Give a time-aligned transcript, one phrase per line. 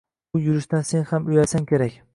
[0.35, 2.05] Bu yurishdan sen ham uyalsang kerak.